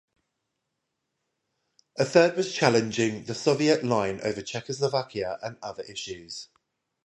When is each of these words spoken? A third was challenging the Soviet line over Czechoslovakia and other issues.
A 1.99 2.05
third 2.05 2.35
was 2.35 2.51
challenging 2.55 3.25
the 3.25 3.35
Soviet 3.35 3.83
line 3.83 4.19
over 4.23 4.41
Czechoslovakia 4.41 5.37
and 5.43 5.59
other 5.61 5.83
issues. 5.83 6.47